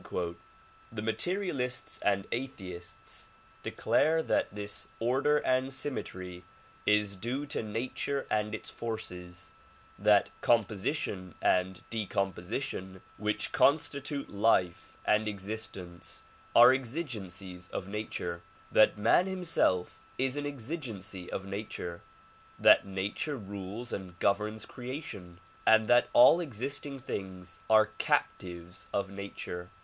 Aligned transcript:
The 0.91 1.03
materialists 1.03 1.99
and 2.01 2.25
atheists 2.31 3.29
declare 3.61 4.23
that 4.23 4.47
this 4.51 4.87
order 4.99 5.37
and 5.37 5.71
symmetry 5.71 6.43
is 6.87 7.15
due 7.15 7.45
to 7.45 7.61
nature 7.61 8.25
and 8.31 8.55
its 8.55 8.71
forces; 8.71 9.51
that 9.99 10.31
composition 10.41 11.35
and 11.39 11.83
decomposition 11.91 13.03
which 13.17 13.51
constitute 13.51 14.31
life 14.31 14.97
and 15.05 15.27
existence 15.27 16.23
are 16.55 16.73
exigencies 16.73 17.69
of 17.69 17.87
nature; 17.87 18.41
that 18.71 18.97
man 18.97 19.27
himself 19.27 20.01
is 20.17 20.35
an 20.35 20.47
exigency 20.47 21.31
of 21.31 21.45
nature; 21.45 22.01
that 22.57 22.87
nature 22.87 23.37
rules 23.37 23.93
and 23.93 24.17
governs 24.17 24.65
creation; 24.65 25.39
and 25.67 25.87
that 25.87 26.09
all 26.11 26.39
existing 26.39 26.97
things 26.99 27.59
are 27.69 27.91
captives 27.99 28.87
of 28.91 29.11
nature. 29.11 29.69